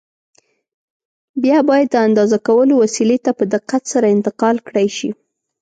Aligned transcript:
بیا 1.41 1.57
باید 1.69 1.87
د 1.91 1.95
اندازه 2.07 2.37
کولو 2.47 2.73
وسیلې 2.83 3.17
ته 3.25 3.31
په 3.37 3.43
دقت 3.53 3.81
سره 3.93 4.11
انتقال 4.15 4.55
کړای 4.67 4.87
شي. 4.97 5.09